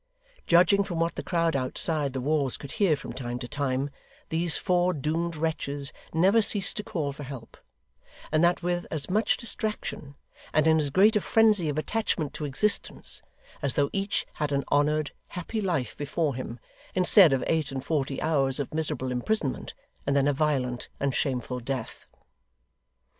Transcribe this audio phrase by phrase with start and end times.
[0.47, 3.91] Judging from what the crowd outside the walls could hear from time to time,
[4.29, 7.55] these four doomed wretches never ceased to call for help;
[8.31, 10.15] and that with as much distraction,
[10.53, 13.21] and in as great a frenzy of attachment to existence,
[13.61, 16.59] as though each had an honoured, happy life before him,
[16.95, 19.75] instead of eight and forty hours of miserable imprisonment,
[20.07, 22.07] and then a violent and shameful death.